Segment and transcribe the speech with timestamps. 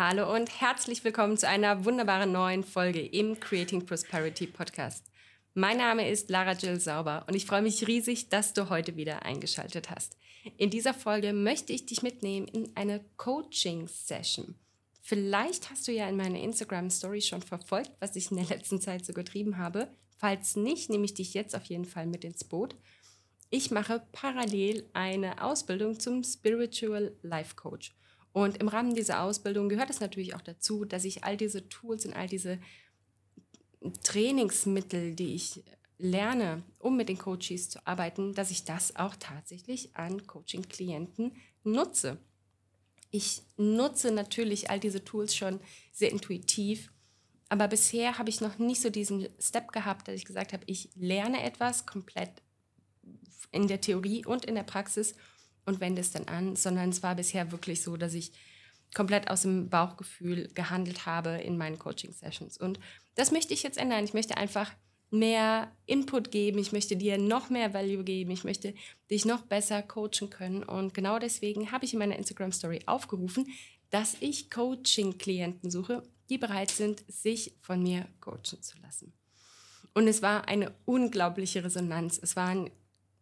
[0.00, 5.10] Hallo und herzlich willkommen zu einer wunderbaren neuen Folge im Creating Prosperity Podcast.
[5.54, 9.24] Mein Name ist Lara Jill Sauber und ich freue mich riesig, dass du heute wieder
[9.24, 10.16] eingeschaltet hast.
[10.56, 14.54] In dieser Folge möchte ich dich mitnehmen in eine Coaching-Session.
[15.02, 19.04] Vielleicht hast du ja in meiner Instagram-Story schon verfolgt, was ich in der letzten Zeit
[19.04, 19.88] so getrieben habe.
[20.16, 22.76] Falls nicht, nehme ich dich jetzt auf jeden Fall mit ins Boot.
[23.50, 27.96] Ich mache parallel eine Ausbildung zum Spiritual Life Coach.
[28.32, 32.06] Und im Rahmen dieser Ausbildung gehört es natürlich auch dazu, dass ich all diese Tools
[32.06, 32.58] und all diese
[34.02, 35.64] Trainingsmittel, die ich
[35.98, 41.32] lerne, um mit den Coaches zu arbeiten, dass ich das auch tatsächlich an Coaching-Klienten
[41.64, 42.18] nutze.
[43.10, 45.60] Ich nutze natürlich all diese Tools schon
[45.92, 46.92] sehr intuitiv,
[47.48, 50.90] aber bisher habe ich noch nicht so diesen Step gehabt, dass ich gesagt habe, ich
[50.94, 52.30] lerne etwas komplett
[53.50, 55.14] in der Theorie und in der Praxis
[55.68, 58.32] und wende es dann an, sondern es war bisher wirklich so, dass ich
[58.94, 62.58] komplett aus dem Bauchgefühl gehandelt habe in meinen Coaching-Sessions.
[62.58, 62.80] Und
[63.14, 64.04] das möchte ich jetzt ändern.
[64.04, 64.72] Ich möchte einfach
[65.10, 68.74] mehr Input geben, ich möchte dir noch mehr Value geben, ich möchte
[69.10, 70.62] dich noch besser coachen können.
[70.62, 73.46] Und genau deswegen habe ich in meiner Instagram-Story aufgerufen,
[73.90, 79.12] dass ich Coaching-Klienten suche, die bereit sind, sich von mir coachen zu lassen.
[79.94, 82.20] Und es war eine unglaubliche Resonanz.
[82.22, 82.70] Es waren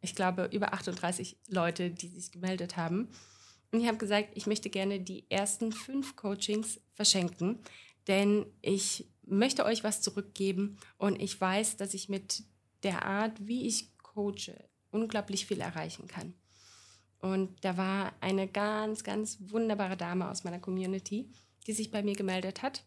[0.06, 3.08] ich glaube, über 38 Leute, die sich gemeldet haben.
[3.72, 7.58] Und ich habe gesagt, ich möchte gerne die ersten fünf Coachings verschenken,
[8.06, 12.44] denn ich möchte euch was zurückgeben und ich weiß, dass ich mit
[12.84, 14.54] der Art, wie ich coache,
[14.92, 16.34] unglaublich viel erreichen kann.
[17.18, 21.28] Und da war eine ganz, ganz wunderbare Dame aus meiner Community,
[21.66, 22.84] die sich bei mir gemeldet hat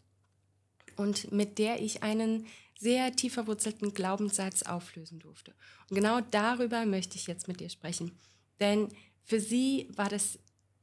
[1.00, 2.46] und mit der ich einen
[2.78, 5.54] sehr tief verwurzelten Glaubenssatz auflösen durfte.
[5.88, 8.12] Und genau darüber möchte ich jetzt mit dir sprechen.
[8.60, 8.88] Denn
[9.24, 10.38] für sie war das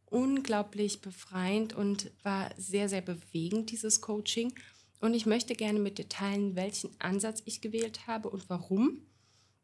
[0.08, 4.54] unglaublich befreiend und war sehr, sehr bewegend, dieses Coaching.
[5.02, 9.04] Und ich möchte gerne mit dir teilen, welchen Ansatz ich gewählt habe und warum,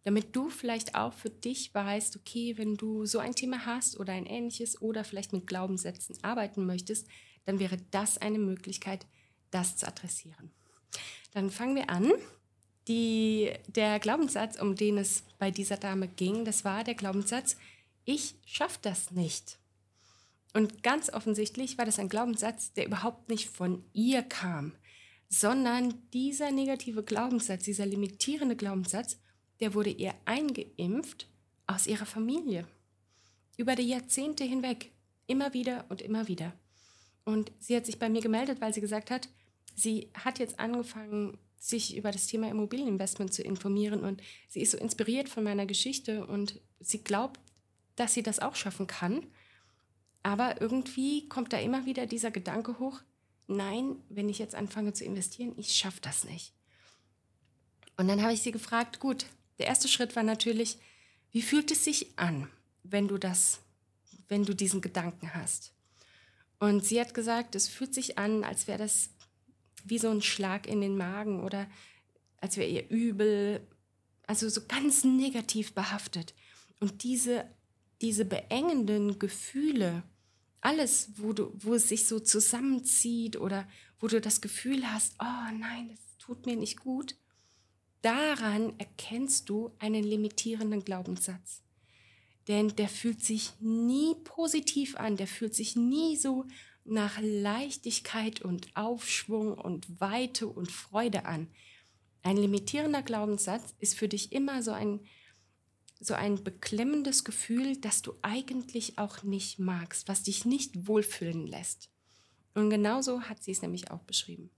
[0.04, 4.14] damit du vielleicht auch für dich weißt, okay, wenn du so ein Thema hast oder
[4.14, 7.08] ein ähnliches oder vielleicht mit Glaubenssätzen arbeiten möchtest,
[7.46, 9.08] dann wäre das eine Möglichkeit,
[9.54, 10.52] das zu adressieren.
[11.34, 12.12] Dann fangen wir an.
[12.90, 17.56] Die, der Glaubenssatz, um den es bei dieser Dame ging, das war der Glaubenssatz,
[18.04, 19.58] ich schaffe das nicht.
[20.54, 24.74] Und ganz offensichtlich war das ein Glaubenssatz, der überhaupt nicht von ihr kam,
[25.30, 29.18] sondern dieser negative Glaubenssatz, dieser limitierende Glaubenssatz,
[29.62, 31.28] der wurde ihr eingeimpft
[31.66, 32.68] aus ihrer Familie.
[33.58, 34.92] Über die Jahrzehnte hinweg.
[35.26, 36.54] Immer wieder und immer wieder.
[37.24, 39.30] Und sie hat sich bei mir gemeldet, weil sie gesagt hat,
[39.76, 44.78] sie hat jetzt angefangen, sich über das Thema Immobilieninvestment zu informieren und sie ist so
[44.78, 47.40] inspiriert von meiner Geschichte und sie glaubt,
[47.96, 49.26] dass sie das auch schaffen kann.
[50.24, 53.02] Aber irgendwie kommt da immer wieder dieser Gedanke hoch,
[53.48, 56.54] nein, wenn ich jetzt anfange zu investieren, ich schaffe das nicht.
[57.96, 59.26] Und dann habe ich sie gefragt, gut,
[59.60, 60.78] der erste Schritt war natürlich,
[61.32, 62.50] wie fühlt es sich an,
[62.84, 63.60] wenn du das,
[64.28, 65.72] wenn du diesen Gedanken hast?
[66.60, 69.10] Und sie hat gesagt, es fühlt sich an, als wäre das
[69.84, 71.68] wie so ein Schlag in den Magen oder
[72.38, 73.66] als wäre ihr übel,
[74.28, 76.34] also so ganz negativ behaftet.
[76.80, 77.46] Und diese,
[78.02, 80.04] diese beengenden Gefühle,
[80.62, 83.68] alles, wo, du, wo es sich so zusammenzieht oder
[84.00, 87.16] wo du das Gefühl hast, oh nein, das tut mir nicht gut,
[88.02, 91.62] daran erkennst du einen limitierenden Glaubenssatz.
[92.48, 96.46] Denn der fühlt sich nie positiv an, der fühlt sich nie so
[96.86, 101.48] nach Leichtigkeit und Aufschwung und Weite und Freude an.
[102.24, 105.00] Ein limitierender Glaubenssatz ist für dich immer so ein,
[106.00, 111.90] so ein beklemmendes Gefühl, das du eigentlich auch nicht magst, was dich nicht wohlfühlen lässt.
[112.54, 114.50] Und genauso hat sie es nämlich auch beschrieben.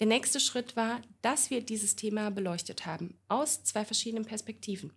[0.00, 4.92] Der nächste Schritt war, dass wir dieses Thema beleuchtet haben, aus zwei verschiedenen Perspektiven.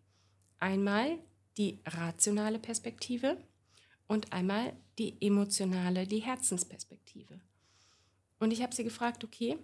[0.60, 1.20] Einmal
[1.58, 3.38] die rationale Perspektive
[4.08, 7.40] und einmal die emotionale, die Herzensperspektive.
[8.40, 9.58] Und ich habe sie gefragt, okay,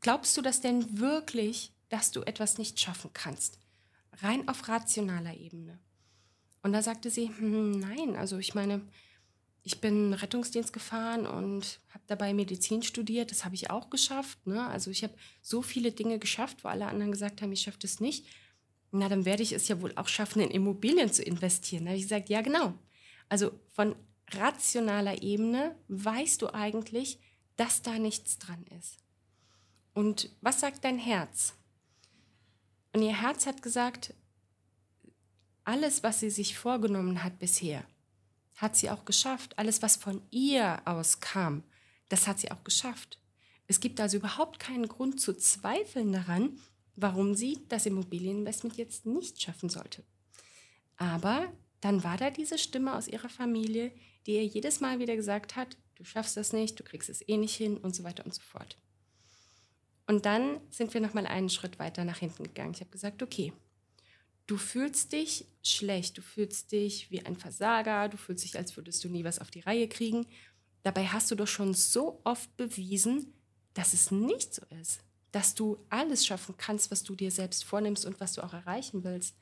[0.00, 3.58] glaubst du das denn wirklich, dass du etwas nicht schaffen kannst?
[4.22, 5.78] Rein auf rationaler Ebene.
[6.62, 8.80] Und da sagte sie, hm, nein, also ich meine,
[9.64, 13.30] ich bin Rettungsdienst gefahren und habe dabei Medizin studiert.
[13.30, 14.46] Das habe ich auch geschafft.
[14.46, 14.66] Ne?
[14.66, 17.98] Also ich habe so viele Dinge geschafft, wo alle anderen gesagt haben, ich schaffe das
[17.98, 18.26] nicht
[18.94, 21.84] na, dann werde ich es ja wohl auch schaffen, in Immobilien zu investieren.
[21.84, 22.74] Da habe ich gesagt, ja, genau.
[23.28, 23.96] Also von
[24.30, 27.18] rationaler Ebene weißt du eigentlich,
[27.56, 28.98] dass da nichts dran ist.
[29.94, 31.54] Und was sagt dein Herz?
[32.92, 34.14] Und ihr Herz hat gesagt,
[35.64, 37.84] alles, was sie sich vorgenommen hat bisher,
[38.56, 39.58] hat sie auch geschafft.
[39.58, 41.64] Alles, was von ihr aus kam,
[42.08, 43.18] das hat sie auch geschafft.
[43.66, 46.58] Es gibt also überhaupt keinen Grund zu zweifeln daran,
[46.96, 50.04] warum sie das Immobilieninvestment jetzt nicht schaffen sollte.
[50.96, 53.92] Aber dann war da diese Stimme aus ihrer Familie,
[54.26, 57.36] die ihr jedes Mal wieder gesagt hat, du schaffst das nicht, du kriegst es eh
[57.36, 58.78] nicht hin und so weiter und so fort.
[60.06, 62.72] Und dann sind wir noch mal einen Schritt weiter nach hinten gegangen.
[62.74, 63.52] Ich habe gesagt, okay,
[64.46, 69.02] du fühlst dich schlecht, du fühlst dich wie ein Versager, du fühlst dich, als würdest
[69.02, 70.26] du nie was auf die Reihe kriegen.
[70.82, 73.32] Dabei hast du doch schon so oft bewiesen,
[73.72, 75.00] dass es nicht so ist,
[75.34, 79.02] dass du alles schaffen kannst, was du dir selbst vornimmst und was du auch erreichen
[79.02, 79.36] willst.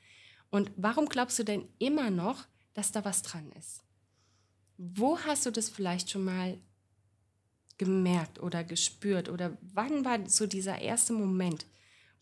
[0.49, 3.83] Und warum glaubst du denn immer noch, dass da was dran ist?
[4.77, 6.57] Wo hast du das vielleicht schon mal
[7.77, 9.29] gemerkt oder gespürt?
[9.29, 11.67] Oder wann war so dieser erste Moment,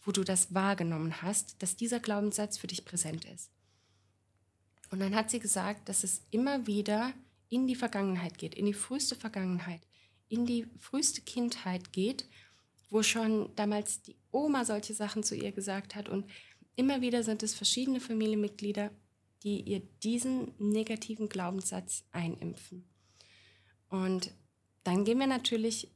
[0.03, 3.51] wo du das wahrgenommen hast, dass dieser Glaubenssatz für dich präsent ist?
[4.89, 7.13] Und dann hat sie gesagt, dass es immer wieder
[7.47, 9.79] in die Vergangenheit geht, in die früheste Vergangenheit,
[10.27, 12.25] in die früheste Kindheit geht,
[12.92, 16.10] wo schon damals die Oma solche Sachen zu ihr gesagt hat.
[16.10, 16.30] Und
[16.76, 18.92] immer wieder sind es verschiedene Familienmitglieder,
[19.44, 22.88] die ihr diesen negativen Glaubenssatz einimpfen.
[23.90, 24.32] Und
[24.84, 25.90] dann gehen wir natürlich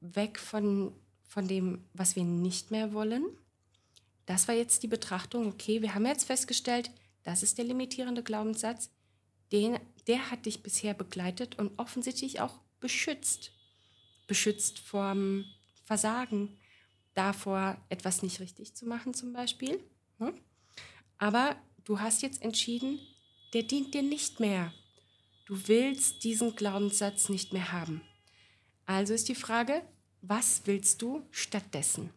[0.00, 0.92] weg von,
[1.24, 3.24] von dem, was wir nicht mehr wollen.
[4.24, 6.90] Das war jetzt die Betrachtung, okay, wir haben jetzt festgestellt,
[7.24, 8.90] das ist der limitierende Glaubenssatz,
[9.50, 13.52] den, der hat dich bisher begleitet und offensichtlich auch beschützt.
[14.26, 15.44] Beschützt vom
[15.86, 16.58] Versagen,
[17.14, 19.80] davor etwas nicht richtig zu machen zum Beispiel.
[20.18, 20.34] Hm?
[21.16, 23.00] Aber du hast jetzt entschieden,
[23.54, 24.72] der dient dir nicht mehr.
[25.46, 28.02] Du willst diesen Glaubenssatz nicht mehr haben.
[28.84, 29.82] Also ist die Frage,
[30.20, 32.10] was willst du stattdessen?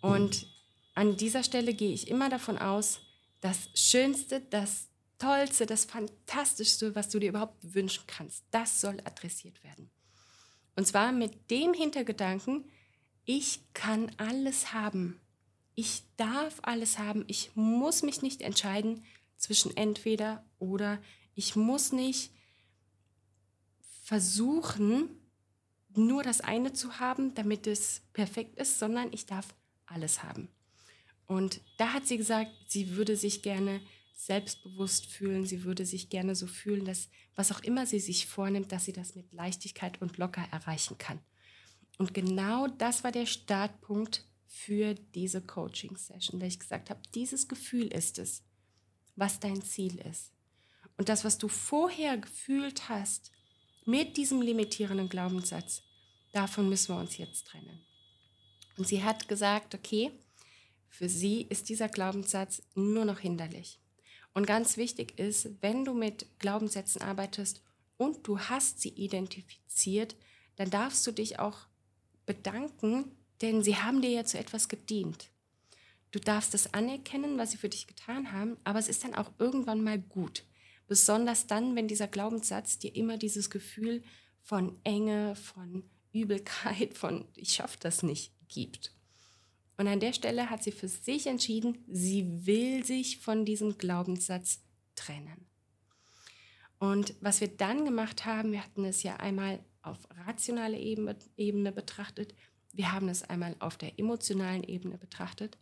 [0.00, 0.46] Und
[0.94, 3.00] an dieser Stelle gehe ich immer davon aus,
[3.40, 4.88] das Schönste, das
[5.18, 9.90] Tollste, das Fantastischste, was du dir überhaupt wünschen kannst, das soll adressiert werden.
[10.76, 12.64] Und zwar mit dem Hintergedanken,
[13.24, 15.20] ich kann alles haben.
[15.74, 17.24] Ich darf alles haben.
[17.28, 19.04] Ich muss mich nicht entscheiden
[19.36, 20.98] zwischen entweder oder.
[21.34, 22.30] Ich muss nicht
[24.02, 25.08] versuchen,
[25.94, 29.54] nur das eine zu haben, damit es perfekt ist, sondern ich darf
[29.86, 30.48] alles haben.
[31.26, 33.80] Und da hat sie gesagt, sie würde sich gerne
[34.26, 38.70] selbstbewusst fühlen, sie würde sich gerne so fühlen, dass was auch immer sie sich vornimmt,
[38.70, 41.20] dass sie das mit Leichtigkeit und locker erreichen kann.
[41.98, 47.86] Und genau das war der Startpunkt für diese Coaching-Session, da ich gesagt habe, dieses Gefühl
[47.88, 48.44] ist es,
[49.16, 50.32] was dein Ziel ist.
[50.96, 53.32] Und das, was du vorher gefühlt hast,
[53.84, 55.82] mit diesem limitierenden Glaubenssatz,
[56.32, 57.84] davon müssen wir uns jetzt trennen.
[58.76, 60.12] Und sie hat gesagt, okay,
[60.88, 63.81] für sie ist dieser Glaubenssatz nur noch hinderlich.
[64.34, 67.62] Und ganz wichtig ist, wenn du mit Glaubenssätzen arbeitest
[67.96, 70.16] und du hast sie identifiziert,
[70.56, 71.58] dann darfst du dich auch
[72.26, 75.28] bedanken, denn sie haben dir ja zu etwas gedient.
[76.12, 79.30] Du darfst es anerkennen, was sie für dich getan haben, aber es ist dann auch
[79.38, 80.44] irgendwann mal gut.
[80.86, 84.02] Besonders dann, wenn dieser Glaubenssatz dir immer dieses Gefühl
[84.42, 88.92] von Enge, von Übelkeit, von ich schaffe das nicht gibt.
[89.76, 94.60] Und an der Stelle hat sie für sich entschieden, sie will sich von diesem Glaubenssatz
[94.94, 95.46] trennen.
[96.78, 101.72] Und was wir dann gemacht haben, wir hatten es ja einmal auf rationaler Ebene, Ebene
[101.72, 102.34] betrachtet,
[102.72, 105.58] wir haben es einmal auf der emotionalen Ebene betrachtet.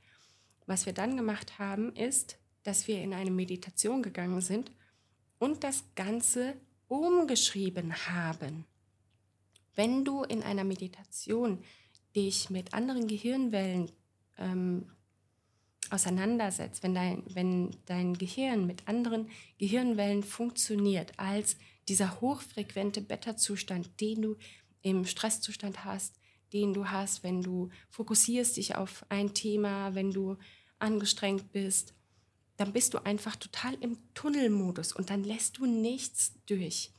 [0.66, 4.70] Was wir dann gemacht haben, ist, dass wir in eine Meditation gegangen sind
[5.38, 6.54] und das Ganze
[6.86, 8.64] umgeschrieben haben.
[9.74, 11.62] Wenn du in einer Meditation
[12.14, 13.90] dich mit anderen Gehirnwellen
[14.40, 14.86] ähm,
[15.90, 19.28] auseinandersetzt, wenn dein, wenn dein Gehirn mit anderen
[19.58, 21.56] Gehirnwellen funktioniert als
[21.88, 24.36] dieser hochfrequente Beta-Zustand, den du
[24.82, 26.20] im Stresszustand hast,
[26.52, 30.36] den du hast, wenn du fokussierst dich auf ein Thema, wenn du
[30.78, 31.94] angestrengt bist,
[32.56, 36.92] dann bist du einfach total im Tunnelmodus und dann lässt du nichts durch.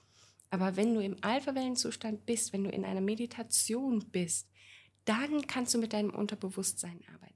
[0.49, 4.49] Aber wenn du im Alpha-Wellenzustand bist, wenn du in einer Meditation bist,
[5.05, 7.30] dann kannst du mit deinem Unterbewusstsein arbeiten.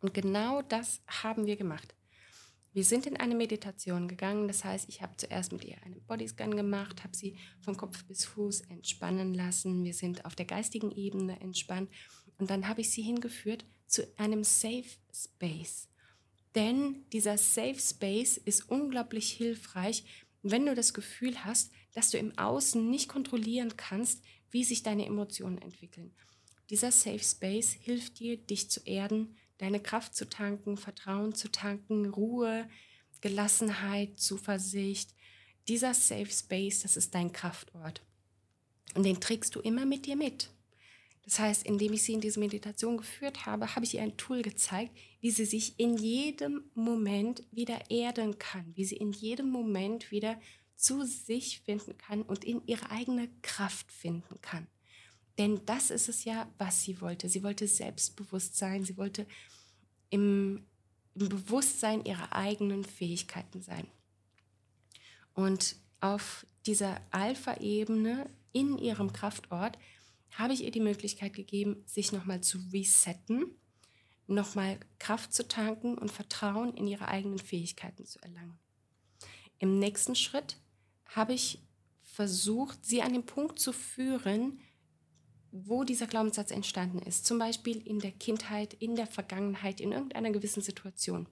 [0.00, 1.94] Und genau das haben wir gemacht.
[2.72, 4.46] Wir sind in eine Meditation gegangen.
[4.46, 8.24] Das heißt, ich habe zuerst mit ihr einen Bodyscan gemacht, habe sie von Kopf bis
[8.24, 9.84] Fuß entspannen lassen.
[9.84, 11.90] Wir sind auf der geistigen Ebene entspannt.
[12.38, 15.88] Und dann habe ich sie hingeführt zu einem Safe Space.
[16.54, 20.04] Denn dieser Safe Space ist unglaublich hilfreich,
[20.42, 25.06] wenn du das Gefühl hast, dass du im Außen nicht kontrollieren kannst, wie sich deine
[25.06, 26.14] Emotionen entwickeln.
[26.70, 32.06] Dieser Safe Space hilft dir, dich zu erden, deine Kraft zu tanken, Vertrauen zu tanken,
[32.06, 32.68] Ruhe,
[33.20, 35.14] Gelassenheit, Zuversicht,
[35.68, 38.02] dieser Safe Space, das ist dein Kraftort.
[38.94, 40.50] Und den trägst du immer mit dir mit.
[41.24, 44.42] Das heißt, indem ich sie in diese Meditation geführt habe, habe ich ihr ein Tool
[44.42, 50.10] gezeigt, wie sie sich in jedem Moment wieder erden kann, wie sie in jedem Moment
[50.10, 50.40] wieder
[50.76, 54.66] zu sich finden kann und in ihre eigene Kraft finden kann.
[55.38, 57.28] Denn das ist es ja, was sie wollte.
[57.28, 59.26] Sie wollte Selbstbewusstsein, sie wollte
[60.10, 60.66] im,
[61.14, 63.86] im Bewusstsein ihrer eigenen Fähigkeiten sein.
[65.34, 69.78] Und auf dieser Alpha-Ebene in ihrem Kraftort
[70.32, 73.46] habe ich ihr die Möglichkeit gegeben, sich nochmal zu resetten,
[74.26, 78.58] nochmal Kraft zu tanken und Vertrauen in ihre eigenen Fähigkeiten zu erlangen.
[79.58, 80.56] Im nächsten Schritt
[81.06, 81.60] habe ich
[82.02, 84.60] versucht, sie an den Punkt zu führen,
[85.52, 87.26] wo dieser Glaubenssatz entstanden ist.
[87.26, 91.26] Zum Beispiel in der Kindheit, in der Vergangenheit, in irgendeiner gewissen Situation.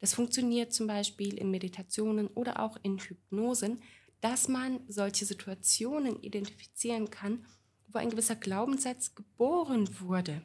[0.00, 3.80] Das funktioniert zum Beispiel in Meditationen oder auch in Hypnosen,
[4.20, 7.44] dass man solche Situationen identifizieren kann,
[7.88, 10.42] wo ein gewisser Glaubenssatz geboren wurde.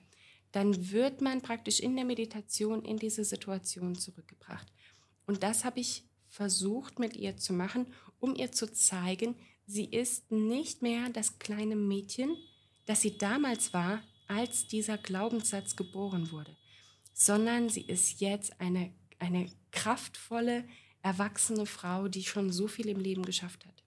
[0.52, 4.68] Dann wird man praktisch in der Meditation in diese Situation zurückgebracht.
[5.26, 7.88] Und das habe ich versucht mit ihr zu machen,
[8.20, 12.36] um ihr zu zeigen, sie ist nicht mehr das kleine Mädchen,
[12.88, 16.56] das sie damals war, als dieser Glaubenssatz geboren wurde,
[17.14, 20.66] sondern sie ist jetzt eine, eine kraftvolle,
[21.02, 23.84] erwachsene Frau, die schon so viel im Leben geschafft hat.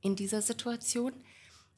[0.00, 1.12] In dieser Situation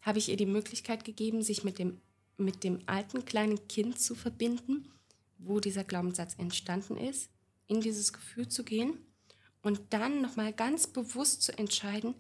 [0.01, 2.01] habe ich ihr die Möglichkeit gegeben, sich mit dem,
[2.37, 4.91] mit dem alten kleinen Kind zu verbinden,
[5.39, 7.31] wo dieser Glaubenssatz entstanden ist,
[7.67, 8.99] in dieses Gefühl zu gehen
[9.63, 12.15] und dann nochmal ganz bewusst zu entscheiden,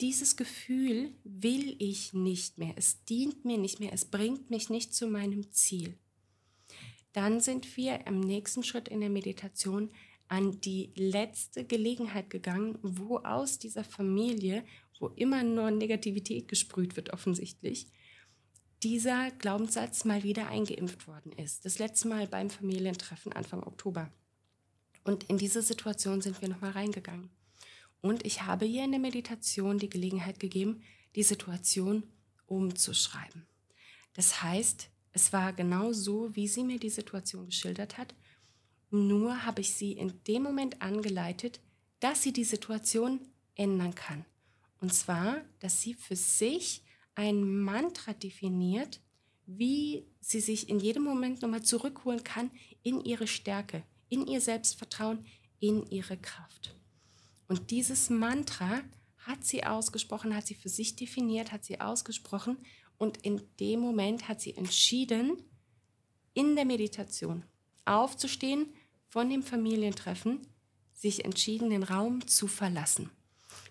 [0.00, 4.94] dieses Gefühl will ich nicht mehr, es dient mir nicht mehr, es bringt mich nicht
[4.94, 5.96] zu meinem Ziel.
[7.12, 9.90] Dann sind wir im nächsten Schritt in der Meditation
[10.26, 14.64] an die letzte Gelegenheit gegangen, wo aus dieser Familie,
[14.98, 17.86] wo immer nur Negativität gesprüht wird offensichtlich,
[18.82, 21.64] dieser Glaubenssatz mal wieder eingeimpft worden ist.
[21.64, 24.10] Das letzte Mal beim Familientreffen Anfang Oktober.
[25.04, 27.30] Und in diese Situation sind wir nochmal reingegangen.
[28.04, 30.82] Und ich habe ihr in der Meditation die Gelegenheit gegeben,
[31.16, 32.02] die Situation
[32.44, 33.46] umzuschreiben.
[34.12, 38.14] Das heißt, es war genau so, wie sie mir die Situation geschildert hat.
[38.90, 41.60] Nur habe ich sie in dem Moment angeleitet,
[41.98, 43.20] dass sie die Situation
[43.54, 44.26] ändern kann.
[44.82, 46.82] Und zwar, dass sie für sich
[47.14, 49.00] ein Mantra definiert,
[49.46, 52.50] wie sie sich in jedem Moment nochmal zurückholen kann
[52.82, 55.24] in ihre Stärke, in ihr Selbstvertrauen,
[55.58, 56.76] in ihre Kraft.
[57.48, 58.80] Und dieses Mantra
[59.18, 62.58] hat sie ausgesprochen, hat sie für sich definiert, hat sie ausgesprochen
[62.98, 65.42] und in dem Moment hat sie entschieden,
[66.34, 67.44] in der Meditation
[67.84, 68.66] aufzustehen
[69.08, 70.40] von dem Familientreffen,
[70.92, 73.10] sich entschieden, den Raum zu verlassen.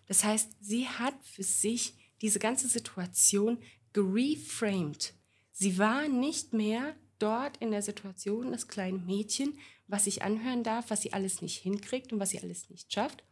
[0.08, 3.58] Das heißt, sie hat für sich diese ganze Situation
[3.92, 5.14] gereframed.
[5.52, 10.90] Sie war nicht mehr dort in der Situation das kleine Mädchen, was sich anhören darf,
[10.90, 13.24] was sie alles nicht hinkriegt und was sie alles nicht schafft,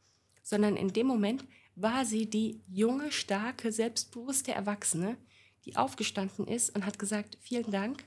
[0.43, 1.45] sondern in dem Moment
[1.75, 5.17] war sie die junge, starke, selbstbewusste Erwachsene,
[5.65, 8.03] die aufgestanden ist und hat gesagt, vielen Dank,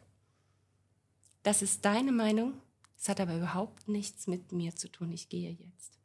[1.43, 2.55] das ist deine Meinung,
[2.99, 5.99] es hat aber überhaupt nichts mit mir zu tun, ich gehe jetzt.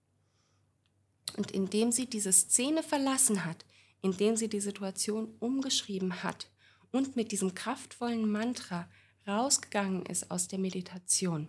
[1.37, 3.65] Und indem sie diese Szene verlassen hat,
[4.01, 6.49] indem sie die Situation umgeschrieben hat
[6.91, 8.89] und mit diesem kraftvollen Mantra
[9.27, 11.47] rausgegangen ist aus der Meditation,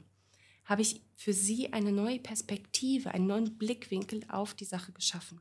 [0.71, 5.41] habe ich für sie eine neue Perspektive, einen neuen Blickwinkel auf die Sache geschaffen.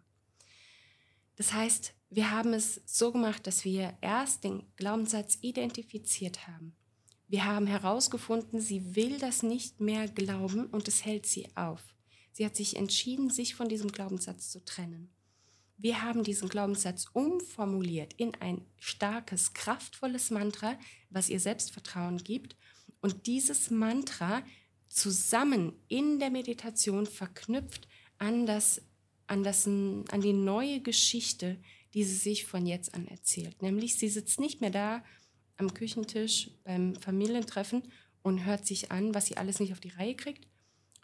[1.35, 6.75] Das heißt, wir haben es so gemacht, dass wir erst den Glaubenssatz identifiziert haben.
[7.27, 11.83] Wir haben herausgefunden, sie will das nicht mehr glauben und es hält sie auf.
[12.31, 15.11] Sie hat sich entschieden, sich von diesem Glaubenssatz zu trennen.
[15.77, 20.75] Wir haben diesen Glaubenssatz umformuliert in ein starkes, kraftvolles Mantra,
[21.11, 22.55] was ihr Selbstvertrauen gibt.
[22.99, 24.41] Und dieses Mantra
[24.89, 28.81] zusammen in der Meditation verknüpft an, das,
[29.27, 31.57] an, das, an die neue Geschichte,
[31.93, 33.61] die sie sich von jetzt an erzählt.
[33.61, 35.03] Nämlich, sie sitzt nicht mehr da
[35.57, 37.83] am Küchentisch beim Familientreffen
[38.21, 40.47] und hört sich an, was sie alles nicht auf die Reihe kriegt,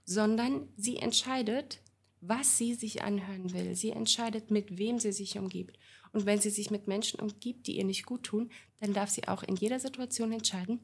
[0.03, 1.81] sondern sie entscheidet,
[2.21, 3.75] was sie sich anhören will.
[3.75, 5.77] Sie entscheidet, mit wem sie sich umgibt.
[6.11, 8.49] Und wenn sie sich mit Menschen umgibt, die ihr nicht gut tun,
[8.79, 10.79] dann darf sie auch in jeder Situation entscheiden,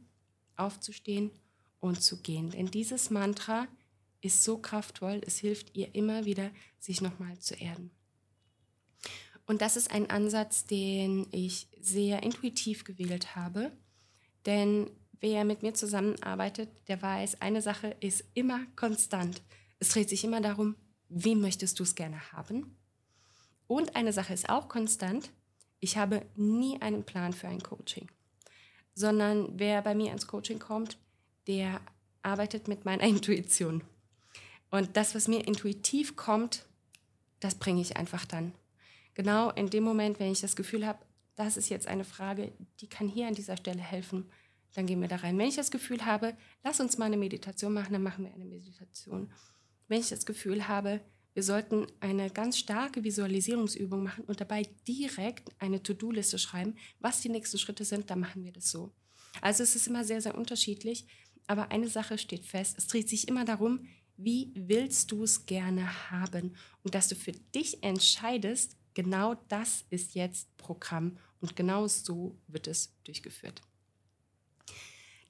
[0.55, 1.31] aufzustehen
[1.81, 2.51] und zu gehen.
[2.51, 3.67] Denn dieses Mantra
[4.21, 7.91] ist so kraftvoll, es hilft ihr immer wieder, sich nochmal zu erden.
[9.45, 13.71] Und das ist ein Ansatz, den ich sehr intuitiv gewählt habe.
[14.45, 19.41] Denn wer mit mir zusammenarbeitet, der weiß, eine Sache ist immer konstant.
[19.79, 20.75] Es dreht sich immer darum,
[21.09, 22.77] wie möchtest du es gerne haben?
[23.67, 25.31] Und eine Sache ist auch konstant.
[25.79, 28.07] Ich habe nie einen Plan für ein Coaching,
[28.93, 30.97] sondern wer bei mir ins Coaching kommt,
[31.47, 31.81] der
[32.21, 33.83] arbeitet mit meiner Intuition.
[34.69, 36.65] Und das, was mir intuitiv kommt,
[37.39, 38.53] das bringe ich einfach dann.
[39.13, 40.99] Genau in dem Moment, wenn ich das Gefühl habe,
[41.35, 44.29] das ist jetzt eine Frage, die kann hier an dieser Stelle helfen,
[44.73, 45.37] dann gehen wir da rein.
[45.37, 48.45] Wenn ich das Gefühl habe, lass uns mal eine Meditation machen, dann machen wir eine
[48.45, 49.33] Meditation.
[49.87, 51.01] Wenn ich das Gefühl habe,
[51.33, 57.29] wir sollten eine ganz starke Visualisierungsübung machen und dabei direkt eine To-Do-Liste schreiben, was die
[57.29, 58.91] nächsten Schritte sind, dann machen wir das so.
[59.41, 61.05] Also es ist immer sehr, sehr unterschiedlich,
[61.51, 66.11] aber eine Sache steht fest, es dreht sich immer darum, wie willst du es gerne
[66.11, 72.37] haben und dass du für dich entscheidest, genau das ist jetzt Programm und genau so
[72.47, 73.61] wird es durchgeführt.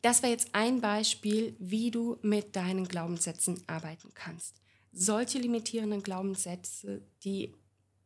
[0.01, 4.61] Das war jetzt ein Beispiel, wie du mit deinen Glaubenssätzen arbeiten kannst
[4.91, 7.53] solche limitierenden Glaubenssätze, die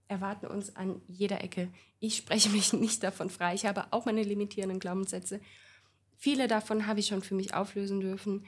[0.07, 1.71] erwarten uns an jeder Ecke.
[1.99, 3.55] Ich spreche mich nicht davon frei.
[3.55, 5.39] Ich habe auch meine limitierenden Glaubenssätze.
[6.17, 8.45] Viele davon habe ich schon für mich auflösen dürfen.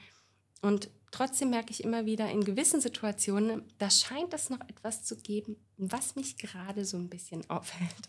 [0.62, 5.16] Und trotzdem merke ich immer wieder in gewissen Situationen, da scheint es noch etwas zu
[5.16, 8.08] geben, was mich gerade so ein bisschen aufhält.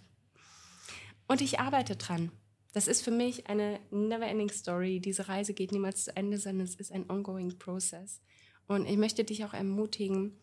[1.28, 2.32] Und ich arbeite dran.
[2.74, 5.00] Das ist für mich eine never-ending Story.
[5.00, 8.22] Diese Reise geht niemals zu Ende, sondern es ist ein ongoing process.
[8.68, 10.38] Und ich möchte dich auch ermutigen,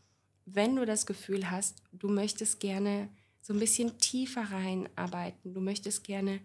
[0.44, 3.08] wenn du das Gefühl hast, du möchtest gerne
[3.40, 6.40] so ein bisschen tiefer reinarbeiten, du möchtest gerne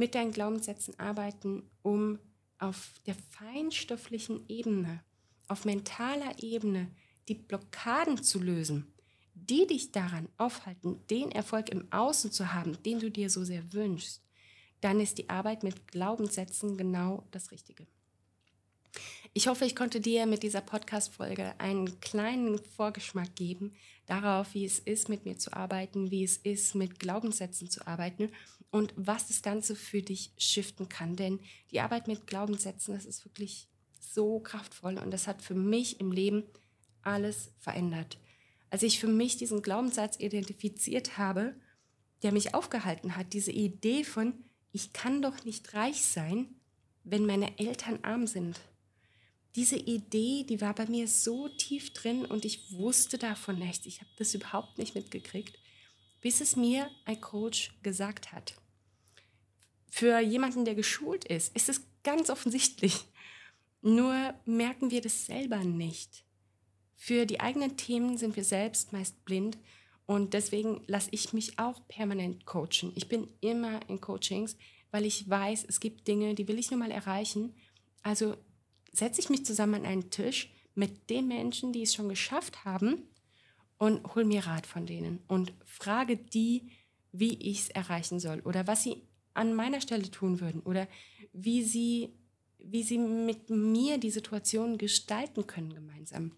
[0.00, 2.18] mit deinen Glaubenssätzen arbeiten, um
[2.58, 5.04] auf der feinstofflichen Ebene,
[5.46, 6.90] auf mentaler Ebene
[7.28, 8.94] die Blockaden zu lösen,
[9.34, 13.74] die dich daran aufhalten, den Erfolg im Außen zu haben, den du dir so sehr
[13.74, 14.22] wünschst,
[14.80, 17.86] dann ist die Arbeit mit Glaubenssätzen genau das Richtige.
[19.34, 23.74] Ich hoffe, ich konnte dir mit dieser Podcast-Folge einen kleinen Vorgeschmack geben
[24.06, 28.30] darauf, wie es ist, mit mir zu arbeiten, wie es ist, mit Glaubenssätzen zu arbeiten
[28.70, 31.16] und was das Ganze für dich shiften kann.
[31.16, 36.00] Denn die Arbeit mit Glaubenssätzen, das ist wirklich so kraftvoll und das hat für mich
[36.00, 36.44] im Leben
[37.02, 38.18] alles verändert.
[38.70, 41.54] Als ich für mich diesen Glaubenssatz identifiziert habe,
[42.22, 44.34] der mich aufgehalten hat, diese Idee von,
[44.72, 46.54] ich kann doch nicht reich sein,
[47.02, 48.60] wenn meine Eltern arm sind
[49.56, 53.86] diese Idee, die war bei mir so tief drin und ich wusste davon nichts.
[53.86, 55.58] Ich habe das überhaupt nicht mitgekriegt,
[56.20, 58.54] bis es mir ein Coach gesagt hat.
[59.88, 63.06] Für jemanden, der geschult ist, ist es ganz offensichtlich.
[63.82, 66.24] Nur merken wir das selber nicht.
[66.94, 69.58] Für die eigenen Themen sind wir selbst meist blind
[70.06, 72.92] und deswegen lasse ich mich auch permanent coachen.
[72.94, 74.56] Ich bin immer in Coachings,
[74.90, 77.54] weil ich weiß, es gibt Dinge, die will ich nur mal erreichen.
[78.02, 78.36] Also
[78.92, 83.09] setze ich mich zusammen an einen Tisch mit den Menschen, die es schon geschafft haben
[83.80, 86.70] und hole mir Rat von denen und frage die,
[87.12, 90.86] wie ich es erreichen soll oder was sie an meiner Stelle tun würden oder
[91.32, 92.10] wie sie,
[92.58, 96.32] wie sie mit mir die Situation gestalten können gemeinsam.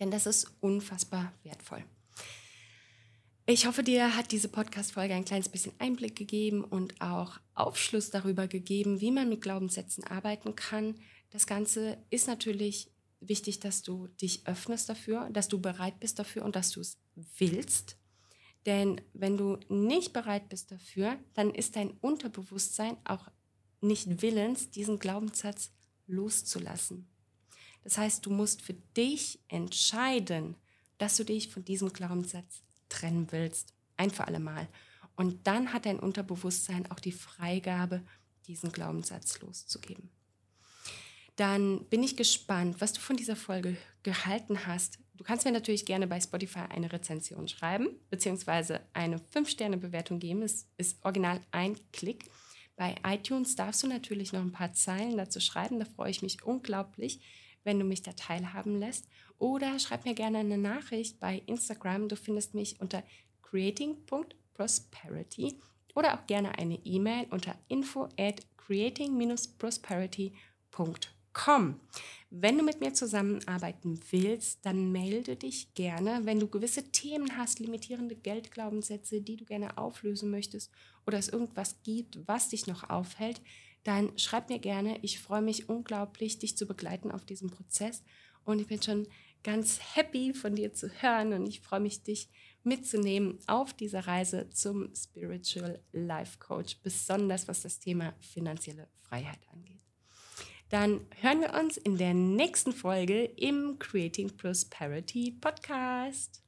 [0.00, 1.84] Denn das ist unfassbar wertvoll.
[3.46, 8.48] Ich hoffe, dir hat diese Podcast-Folge ein kleines bisschen Einblick gegeben und auch Aufschluss darüber
[8.48, 10.96] gegeben, wie man mit Glaubenssätzen arbeiten kann,
[11.30, 16.44] das Ganze ist natürlich wichtig, dass du dich öffnest dafür, dass du bereit bist dafür
[16.44, 16.98] und dass du es
[17.38, 17.96] willst.
[18.66, 23.28] Denn wenn du nicht bereit bist dafür, dann ist dein Unterbewusstsein auch
[23.80, 25.70] nicht willens, diesen Glaubenssatz
[26.06, 27.08] loszulassen.
[27.82, 30.56] Das heißt, du musst für dich entscheiden,
[30.98, 33.72] dass du dich von diesem Glaubenssatz trennen willst.
[33.96, 34.68] Ein für alle Mal.
[35.16, 38.04] Und dann hat dein Unterbewusstsein auch die Freigabe,
[38.46, 40.10] diesen Glaubenssatz loszugeben
[41.38, 44.98] dann bin ich gespannt, was du von dieser Folge gehalten hast.
[45.14, 50.42] Du kannst mir natürlich gerne bei Spotify eine Rezension schreiben, beziehungsweise eine 5-Sterne-Bewertung geben.
[50.42, 52.24] Es ist original ein Klick.
[52.74, 55.78] Bei iTunes darfst du natürlich noch ein paar Zeilen dazu schreiben.
[55.78, 57.20] Da freue ich mich unglaublich,
[57.62, 59.06] wenn du mich da teilhaben lässt.
[59.38, 62.08] Oder schreib mir gerne eine Nachricht bei Instagram.
[62.08, 63.04] Du findest mich unter
[63.42, 65.60] creating.prosperity
[65.94, 71.80] oder auch gerne eine E-Mail unter info at creating-prosperity.com komm.
[72.30, 76.20] Wenn du mit mir zusammenarbeiten willst, dann melde dich gerne.
[76.24, 80.70] Wenn du gewisse Themen hast, limitierende Geldglaubenssätze, die du gerne auflösen möchtest
[81.06, 83.40] oder es irgendwas gibt, was dich noch aufhält,
[83.84, 84.98] dann schreib mir gerne.
[85.02, 88.02] Ich freue mich unglaublich, dich zu begleiten auf diesem Prozess
[88.44, 89.06] und ich bin schon
[89.44, 92.28] ganz happy von dir zu hören und ich freue mich, dich
[92.64, 99.87] mitzunehmen auf dieser Reise zum Spiritual Life Coach, besonders was das Thema finanzielle Freiheit angeht.
[100.68, 106.42] Dann hören wir uns in der nächsten Folge im Creating Prosperity Podcast.